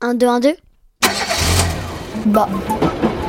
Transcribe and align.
1, 0.00 0.14
2, 0.14 0.26
1, 0.26 0.40
2 0.40 0.56
Bah. 2.26 2.48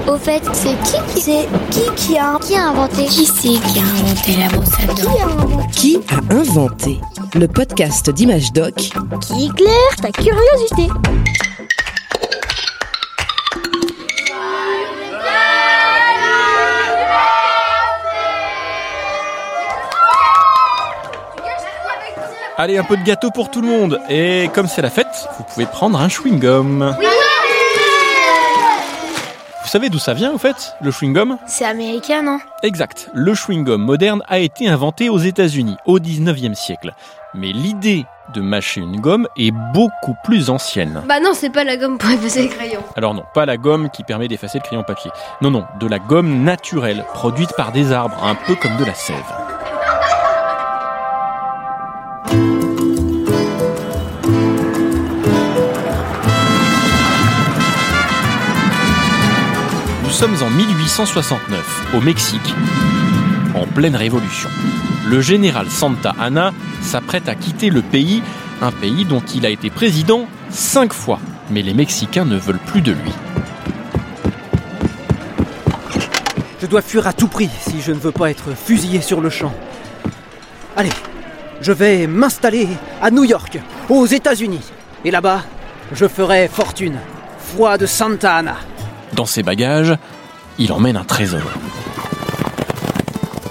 Au 0.07 0.17
fait, 0.17 0.41
c'est 0.53 0.75
qui 0.83 1.13
qui 1.13 1.21
c'est 1.21 1.47
qui 1.71 1.81
qui 1.95 2.17
a 2.17 2.37
qui 2.39 2.55
a 2.55 2.69
inventé? 2.69 3.05
Qui 3.05 3.25
c'est 3.25 3.59
qui 3.59 3.79
a 3.79 3.83
inventé 3.83 4.35
la 4.37 4.47
brosse 4.49 4.73
à 4.73 4.93
Qui 4.93 5.03
dents 5.03 5.19
a 5.19 5.25
inventé? 5.25 5.71
Qui 5.73 5.99
a 6.09 6.33
inventé 6.35 6.99
Le 7.35 7.47
podcast 7.47 8.09
d'Image 8.11 8.53
Doc? 8.53 8.75
Qui 8.75 9.45
éclaire 9.45 9.95
ta 10.01 10.11
curiosité 10.11 10.87
Allez, 22.61 22.77
un 22.77 22.83
peu 22.83 22.97
de 22.97 23.03
gâteau 23.03 23.31
pour 23.31 23.49
tout 23.49 23.61
le 23.61 23.69
monde. 23.69 24.01
Et 24.09 24.49
comme 24.53 24.67
c'est 24.67 24.81
la 24.81 24.89
fête, 24.89 25.29
vous 25.37 25.45
pouvez 25.45 25.65
prendre 25.65 25.97
un 25.97 26.09
chewing-gum. 26.09 26.93
Vous 29.63 29.69
savez 29.69 29.87
d'où 29.87 29.97
ça 29.97 30.13
vient, 30.13 30.33
au 30.33 30.37
fait, 30.37 30.75
le 30.81 30.91
chewing-gum? 30.91 31.37
C'est 31.47 31.63
américain, 31.63 32.21
non? 32.21 32.37
Exact. 32.61 33.11
Le 33.13 33.33
chewing-gum 33.33 33.77
moderne 33.77 34.23
a 34.27 34.39
été 34.39 34.67
inventé 34.67 35.07
aux 35.07 35.19
États-Unis 35.19 35.77
au 35.85 35.99
19e 35.99 36.53
siècle. 36.53 36.91
Mais 37.33 37.53
l'idée 37.53 38.05
de 38.33 38.41
mâcher 38.41 38.81
une 38.81 38.99
gomme 38.99 39.29
est 39.37 39.51
beaucoup 39.73 40.15
plus 40.25 40.49
ancienne. 40.49 41.01
Bah 41.07 41.21
non, 41.21 41.31
c'est 41.33 41.51
pas 41.51 41.63
la 41.63 41.77
gomme 41.77 41.97
pour 41.97 42.09
effacer 42.09 42.41
les 42.41 42.49
crayons. 42.49 42.83
Alors 42.97 43.13
non, 43.13 43.23
pas 43.33 43.45
la 43.45 43.55
gomme 43.55 43.89
qui 43.89 44.03
permet 44.03 44.27
d'effacer 44.27 44.57
le 44.57 44.65
crayon 44.65 44.83
papier. 44.83 45.11
Non, 45.41 45.49
non, 45.49 45.63
de 45.79 45.87
la 45.87 45.99
gomme 45.99 46.43
naturelle, 46.43 47.05
produite 47.13 47.55
par 47.55 47.71
des 47.71 47.93
arbres, 47.93 48.21
un 48.21 48.35
peu 48.35 48.55
comme 48.55 48.75
de 48.75 48.83
la 48.83 48.95
sève. 48.95 49.15
Sommes 60.19 60.43
en 60.43 60.49
1869, 60.49 61.93
au 61.95 62.01
Mexique, 62.01 62.53
en 63.55 63.65
pleine 63.65 63.95
révolution. 63.95 64.49
Le 65.07 65.21
général 65.21 65.69
Santa 65.69 66.13
Anna 66.19 66.51
s'apprête 66.81 67.29
à 67.29 67.35
quitter 67.35 67.69
le 67.69 67.81
pays, 67.81 68.21
un 68.61 68.73
pays 68.73 69.05
dont 69.05 69.21
il 69.33 69.45
a 69.45 69.49
été 69.49 69.69
président 69.69 70.25
cinq 70.49 70.91
fois. 70.91 71.19
Mais 71.51 71.61
les 71.61 71.73
Mexicains 71.73 72.25
ne 72.25 72.35
veulent 72.35 72.59
plus 72.59 72.81
de 72.81 72.91
lui. 72.91 73.13
Je 76.61 76.65
dois 76.67 76.81
fuir 76.81 77.07
à 77.07 77.13
tout 77.13 77.29
prix 77.29 77.49
si 77.61 77.79
je 77.79 77.93
ne 77.93 77.99
veux 77.99 78.11
pas 78.11 78.29
être 78.29 78.53
fusillé 78.53 78.99
sur 78.99 79.21
le 79.21 79.29
champ. 79.29 79.53
Allez, 80.75 80.91
je 81.61 81.71
vais 81.71 82.07
m'installer 82.07 82.67
à 83.01 83.09
New 83.09 83.23
York, 83.23 83.57
aux 83.87 84.05
États-Unis. 84.05 84.69
Et 85.05 85.11
là-bas, 85.11 85.43
je 85.93 86.09
ferai 86.09 86.49
fortune. 86.49 86.97
Foi 87.55 87.77
de 87.77 87.85
Santa 87.85 88.35
Ana. 88.35 88.57
Dans 89.13 89.25
ses 89.25 89.43
bagages, 89.43 89.95
il 90.57 90.71
emmène 90.71 90.97
un 90.97 91.03
trésor. 91.03 91.41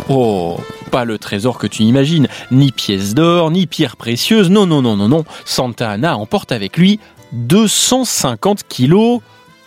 Oh, 0.08 0.58
pas 0.90 1.04
le 1.04 1.18
trésor 1.18 1.58
que 1.58 1.66
tu 1.66 1.82
imagines, 1.82 2.28
ni 2.50 2.72
pièces 2.72 3.14
d'or, 3.14 3.50
ni 3.50 3.66
pierres 3.66 3.96
précieuses, 3.96 4.50
non, 4.50 4.66
non, 4.66 4.82
non, 4.82 4.96
non, 4.96 5.08
non. 5.08 5.24
Santa 5.44 5.90
Anna 5.90 6.16
emporte 6.16 6.52
avec 6.52 6.76
lui 6.76 6.98
250 7.32 8.66
kilos 8.68 9.20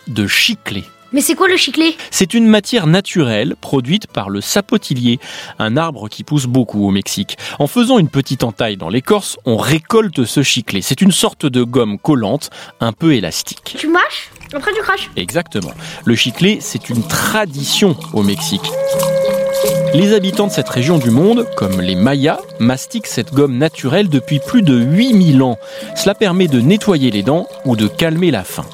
de 0.08 0.26
chiclés. 0.26 0.84
Mais 1.12 1.20
c'est 1.20 1.34
quoi 1.34 1.48
le 1.48 1.56
chiclé 1.56 1.96
C'est 2.10 2.32
une 2.34 2.46
matière 2.46 2.86
naturelle 2.86 3.54
produite 3.60 4.06
par 4.06 4.30
le 4.30 4.40
sapotillier, 4.40 5.20
un 5.58 5.76
arbre 5.76 6.08
qui 6.08 6.24
pousse 6.24 6.46
beaucoup 6.46 6.86
au 6.86 6.90
Mexique. 6.90 7.36
En 7.58 7.66
faisant 7.66 7.98
une 7.98 8.08
petite 8.08 8.44
entaille 8.44 8.76
dans 8.76 8.88
l'écorce, 8.88 9.36
on 9.44 9.56
récolte 9.56 10.24
ce 10.24 10.42
chiclé. 10.42 10.80
C'est 10.80 11.02
une 11.02 11.12
sorte 11.12 11.44
de 11.44 11.62
gomme 11.62 11.98
collante, 11.98 12.50
un 12.80 12.92
peu 12.92 13.14
élastique. 13.14 13.74
Tu 13.78 13.88
mâches? 13.88 14.30
Après 14.54 14.72
tu 14.72 14.80
craches? 14.80 15.10
Exactement. 15.16 15.72
Le 16.04 16.14
chiclé, 16.14 16.58
c'est 16.60 16.88
une 16.88 17.02
tradition 17.02 17.96
au 18.14 18.22
Mexique. 18.22 18.70
Les 19.94 20.14
habitants 20.14 20.46
de 20.46 20.52
cette 20.52 20.68
région 20.68 20.96
du 20.96 21.10
monde, 21.10 21.46
comme 21.56 21.80
les 21.82 21.94
Mayas, 21.94 22.40
mastiquent 22.58 23.06
cette 23.06 23.34
gomme 23.34 23.58
naturelle 23.58 24.08
depuis 24.08 24.40
plus 24.40 24.62
de 24.62 24.74
8000 24.74 25.42
ans. 25.42 25.58
Cela 25.94 26.14
permet 26.14 26.48
de 26.48 26.60
nettoyer 26.60 27.10
les 27.10 27.22
dents 27.22 27.46
ou 27.66 27.76
de 27.76 27.86
calmer 27.86 28.30
la 28.30 28.44
faim. 28.44 28.64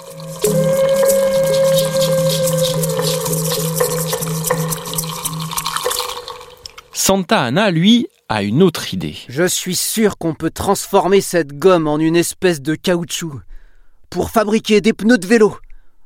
Santa 7.08 7.40
Anna, 7.40 7.70
lui, 7.70 8.06
a 8.28 8.42
une 8.42 8.62
autre 8.62 8.92
idée. 8.92 9.16
Je 9.30 9.44
suis 9.44 9.76
sûr 9.76 10.18
qu'on 10.18 10.34
peut 10.34 10.50
transformer 10.50 11.22
cette 11.22 11.58
gomme 11.58 11.88
en 11.88 11.98
une 11.98 12.16
espèce 12.16 12.60
de 12.60 12.74
caoutchouc 12.74 13.40
pour 14.10 14.28
fabriquer 14.30 14.82
des 14.82 14.92
pneus 14.92 15.16
de 15.16 15.26
vélo. 15.26 15.56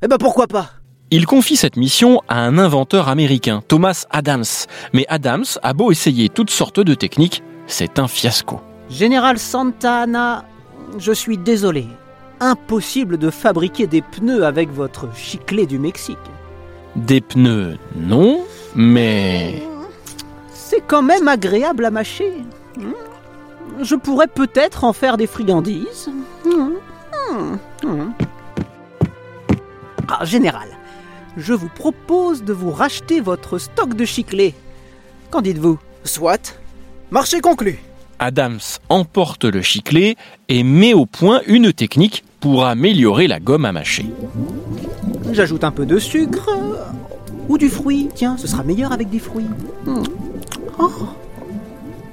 Eh 0.01 0.07
ben 0.07 0.17
pourquoi 0.17 0.47
pas? 0.47 0.69
Il 1.11 1.25
confie 1.25 1.57
cette 1.57 1.75
mission 1.75 2.21
à 2.29 2.39
un 2.39 2.57
inventeur 2.57 3.09
américain, 3.09 3.61
Thomas 3.67 4.05
Adams. 4.11 4.45
Mais 4.93 5.05
Adams 5.09 5.43
a 5.61 5.73
beau 5.73 5.91
essayer 5.91 6.29
toutes 6.29 6.51
sortes 6.51 6.79
de 6.79 6.93
techniques, 6.93 7.43
c'est 7.67 7.99
un 7.99 8.07
fiasco. 8.07 8.61
Général 8.89 9.39
Santa 9.39 10.03
Ana, 10.03 10.45
je 10.99 11.11
suis 11.11 11.37
désolé. 11.37 11.85
Impossible 12.39 13.17
de 13.17 13.29
fabriquer 13.29 13.87
des 13.87 14.01
pneus 14.01 14.45
avec 14.45 14.71
votre 14.71 15.13
chiclé 15.13 15.65
du 15.65 15.79
Mexique. 15.79 16.15
Des 16.95 17.19
pneus, 17.19 17.77
non, 17.93 18.45
mais... 18.73 19.63
C'est 20.83 20.89
quand 20.89 21.01
même 21.01 21.29
agréable 21.29 21.85
à 21.85 21.91
mâcher. 21.91 22.33
Hmm. 22.77 22.91
Je 23.81 23.95
pourrais 23.95 24.27
peut-être 24.27 24.83
en 24.83 24.91
faire 24.91 25.15
des 25.15 25.27
friandises. 25.27 26.09
Hmm. 26.45 27.55
Hmm. 27.83 28.11
Ah, 30.09 30.25
général, 30.25 30.67
je 31.37 31.53
vous 31.53 31.69
propose 31.69 32.43
de 32.43 32.51
vous 32.51 32.71
racheter 32.71 33.21
votre 33.21 33.59
stock 33.59 33.93
de 33.95 34.03
chiclés. 34.03 34.53
Qu'en 35.31 35.41
dites-vous? 35.41 35.79
Soit. 36.03 36.59
Marché 37.11 37.39
conclu. 37.39 37.79
Adams 38.19 38.59
emporte 38.89 39.45
le 39.45 39.61
chiclé 39.61 40.17
et 40.49 40.63
met 40.63 40.93
au 40.93 41.05
point 41.05 41.41
une 41.47 41.71
technique 41.71 42.25
pour 42.41 42.65
améliorer 42.65 43.27
la 43.27 43.39
gomme 43.39 43.65
à 43.65 43.71
mâcher. 43.71 44.05
J'ajoute 45.31 45.63
un 45.63 45.71
peu 45.71 45.85
de 45.85 45.97
sucre. 45.97 46.49
Ou 47.47 47.57
du 47.57 47.69
fruit. 47.69 48.09
Tiens, 48.13 48.37
ce 48.37 48.47
sera 48.47 48.63
meilleur 48.63 48.91
avec 48.91 49.09
des 49.09 49.19
fruits. 49.19 49.47
Oh, 50.79 50.89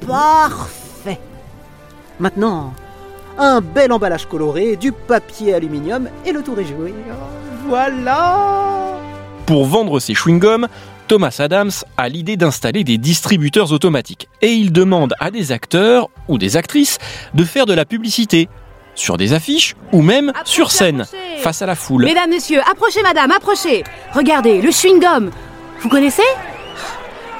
parfait. 0.06 1.18
Maintenant, 2.18 2.72
un 3.38 3.60
bel 3.60 3.92
emballage 3.92 4.26
coloré, 4.26 4.76
du 4.76 4.92
papier 4.92 5.54
aluminium 5.54 6.08
et 6.26 6.32
le 6.32 6.42
tour 6.42 6.58
est 6.60 6.64
joué. 6.64 6.94
Voilà. 7.66 8.94
Pour 9.46 9.64
vendre 9.66 9.98
ses 10.00 10.12
chewing-gums, 10.14 10.66
Thomas 11.08 11.34
Adams 11.40 11.70
a 11.96 12.08
l'idée 12.08 12.36
d'installer 12.36 12.84
des 12.84 12.98
distributeurs 12.98 13.72
automatiques. 13.72 14.28
Et 14.42 14.52
il 14.52 14.72
demande 14.72 15.14
à 15.18 15.30
des 15.30 15.50
acteurs 15.52 16.08
ou 16.28 16.38
des 16.38 16.56
actrices 16.56 16.98
de 17.34 17.44
faire 17.44 17.66
de 17.66 17.72
la 17.74 17.84
publicité 17.84 18.48
sur 18.94 19.16
des 19.16 19.32
affiches 19.32 19.74
ou 19.92 20.02
même 20.02 20.28
Approchez, 20.30 20.50
sur 20.52 20.70
scène, 20.70 21.00
approchez. 21.02 21.38
face 21.38 21.62
à 21.62 21.66
la 21.66 21.74
foule. 21.74 22.04
Mesdames, 22.04 22.30
messieurs, 22.30 22.60
approchez 22.70 23.02
madame, 23.02 23.30
approchez 23.30 23.82
Regardez, 24.12 24.60
le 24.60 24.70
chewing-gum 24.70 25.30
Vous 25.80 25.88
connaissez? 25.88 26.22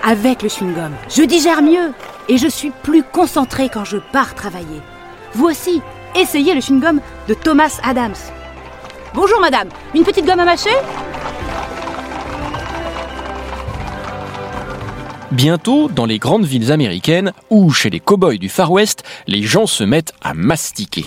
Avec 0.03 0.43
le 0.43 0.49
chewing-gum, 0.49 0.93
je 1.15 1.22
digère 1.22 1.61
mieux 1.61 1.93
et 2.28 2.38
je 2.38 2.49
suis 2.49 2.71
plus 2.71 3.03
concentrée 3.03 3.69
quand 3.69 3.84
je 3.84 3.99
pars 3.99 4.34
travailler. 4.34 4.81
Vous 5.34 5.47
aussi, 5.47 5.83
essayez 6.16 6.55
le 6.55 6.61
chewing-gum 6.61 7.00
de 7.28 7.34
Thomas 7.34 7.78
Adams. 7.83 8.15
Bonjour 9.15 9.41
madame, 9.41 9.69
une 9.94 10.05
petite 10.05 10.25
gomme 10.25 10.41
à 10.41 10.44
mâcher? 10.44 10.71
Bientôt, 15.33 15.88
dans 15.88 16.06
les 16.06 16.19
grandes 16.19 16.44
villes 16.44 16.72
américaines 16.72 17.32
ou 17.50 17.71
chez 17.71 17.91
les 17.91 18.00
cow-boys 18.00 18.38
du 18.38 18.49
Far 18.49 18.72
West, 18.72 19.05
les 19.27 19.43
gens 19.43 19.67
se 19.67 19.84
mettent 19.84 20.15
à 20.22 20.34
mastiquer. 20.34 21.05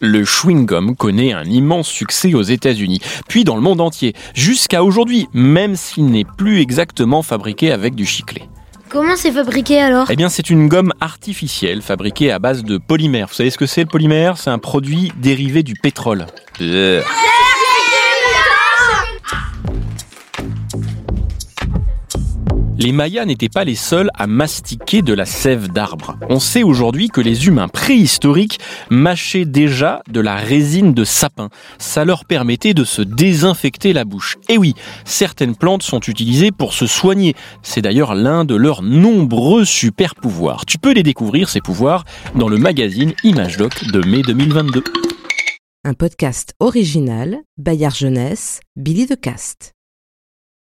Le 0.00 0.24
chewing-gum 0.24 0.96
connaît 0.96 1.34
un 1.34 1.44
immense 1.44 1.86
succès 1.86 2.32
aux 2.32 2.42
États-Unis, 2.42 3.00
puis 3.28 3.44
dans 3.44 3.54
le 3.54 3.60
monde 3.60 3.82
entier, 3.82 4.14
jusqu'à 4.34 4.82
aujourd'hui, 4.82 5.28
même 5.34 5.76
s'il 5.76 6.06
n'est 6.06 6.24
plus 6.24 6.60
exactement 6.60 7.22
fabriqué 7.22 7.70
avec 7.70 7.94
du 7.94 8.06
chiclé. 8.06 8.48
Comment 8.88 9.14
c'est 9.14 9.30
fabriqué 9.30 9.78
alors? 9.78 10.10
Eh 10.10 10.16
bien, 10.16 10.30
c'est 10.30 10.48
une 10.48 10.68
gomme 10.68 10.94
artificielle 11.00 11.82
fabriquée 11.82 12.32
à 12.32 12.38
base 12.38 12.64
de 12.64 12.78
polymère. 12.78 13.28
Vous 13.28 13.34
savez 13.34 13.50
ce 13.50 13.58
que 13.58 13.66
c'est 13.66 13.82
le 13.82 13.88
polymère? 13.88 14.38
C'est 14.38 14.50
un 14.50 14.58
produit 14.58 15.12
dérivé 15.18 15.62
du 15.62 15.74
pétrole. 15.74 16.26
Euh. 16.62 17.02
Les 22.82 22.92
Mayas 22.92 23.26
n'étaient 23.26 23.50
pas 23.50 23.64
les 23.64 23.74
seuls 23.74 24.08
à 24.14 24.26
mastiquer 24.26 25.02
de 25.02 25.12
la 25.12 25.26
sève 25.26 25.68
d'arbre. 25.68 26.16
On 26.30 26.40
sait 26.40 26.62
aujourd'hui 26.62 27.10
que 27.10 27.20
les 27.20 27.46
humains 27.46 27.68
préhistoriques 27.68 28.58
mâchaient 28.88 29.44
déjà 29.44 30.00
de 30.10 30.18
la 30.18 30.36
résine 30.36 30.94
de 30.94 31.04
sapin. 31.04 31.50
Ça 31.76 32.06
leur 32.06 32.24
permettait 32.24 32.72
de 32.72 32.84
se 32.84 33.02
désinfecter 33.02 33.92
la 33.92 34.06
bouche. 34.06 34.38
Et 34.48 34.56
oui, 34.56 34.74
certaines 35.04 35.56
plantes 35.56 35.82
sont 35.82 36.00
utilisées 36.00 36.52
pour 36.52 36.72
se 36.72 36.86
soigner. 36.86 37.34
C'est 37.62 37.82
d'ailleurs 37.82 38.14
l'un 38.14 38.46
de 38.46 38.54
leurs 38.54 38.80
nombreux 38.82 39.66
super 39.66 40.14
pouvoirs. 40.14 40.64
Tu 40.64 40.78
peux 40.78 40.94
les 40.94 41.02
découvrir, 41.02 41.50
ces 41.50 41.60
pouvoirs, 41.60 42.06
dans 42.34 42.48
le 42.48 42.56
magazine 42.56 43.12
Image 43.24 43.58
Doc 43.58 43.90
de 43.92 44.00
mai 44.08 44.22
2022. 44.22 44.82
un 45.84 45.92
podcast 45.92 46.54
original 46.60 47.40
Bayard 47.58 47.94
Jeunesse, 47.94 48.60
Billy 48.74 49.04
de 49.04 49.16
Cast. 49.16 49.74